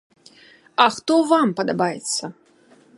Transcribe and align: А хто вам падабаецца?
А 0.85 0.89
хто 0.95 1.15
вам 1.33 1.47
падабаецца? 1.61 2.23